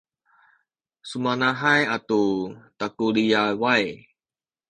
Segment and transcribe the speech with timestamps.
[1.09, 2.21] sumanahay atu
[2.79, 3.85] takuliyaway